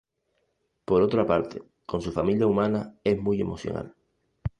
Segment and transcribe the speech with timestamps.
[0.83, 3.95] Por otra parte, con su familia humana es muy emocional.